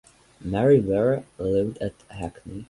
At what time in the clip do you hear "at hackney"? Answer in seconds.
1.77-2.59